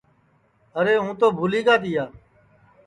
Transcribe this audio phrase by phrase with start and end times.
[0.77, 2.03] ارے ہوں تو بُھولی گا تیا